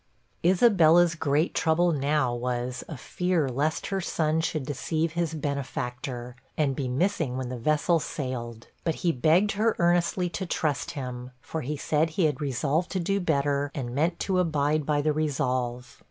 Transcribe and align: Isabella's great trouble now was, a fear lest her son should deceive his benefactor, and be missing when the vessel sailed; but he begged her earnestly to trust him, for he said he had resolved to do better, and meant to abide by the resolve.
Isabella's 0.43 1.13
great 1.13 1.53
trouble 1.53 1.91
now 1.91 2.33
was, 2.33 2.83
a 2.89 2.97
fear 2.97 3.47
lest 3.47 3.85
her 3.93 4.01
son 4.01 4.41
should 4.41 4.65
deceive 4.65 5.11
his 5.11 5.35
benefactor, 5.35 6.35
and 6.57 6.75
be 6.75 6.87
missing 6.87 7.37
when 7.37 7.49
the 7.49 7.55
vessel 7.59 7.99
sailed; 7.99 8.65
but 8.83 8.95
he 9.05 9.11
begged 9.11 9.51
her 9.51 9.75
earnestly 9.77 10.27
to 10.29 10.47
trust 10.47 10.89
him, 10.97 11.29
for 11.39 11.61
he 11.61 11.77
said 11.77 12.09
he 12.09 12.25
had 12.25 12.41
resolved 12.41 12.89
to 12.93 12.99
do 12.99 13.19
better, 13.19 13.69
and 13.75 13.93
meant 13.93 14.17
to 14.21 14.39
abide 14.39 14.87
by 14.87 15.03
the 15.03 15.13
resolve. 15.13 15.99